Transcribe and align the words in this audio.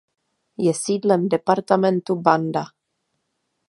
Je 0.57 0.73
sídlem 0.77 1.29
departementu 1.29 2.15
Banda. 2.29 2.63